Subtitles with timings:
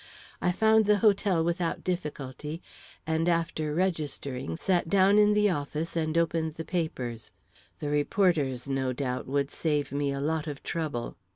[0.41, 2.63] I found the hotel without difficulty,
[3.05, 7.29] and after registering, sat down in the office and opened the papers.
[7.77, 11.17] The reporters, no doubt, would save me a lot of trouble.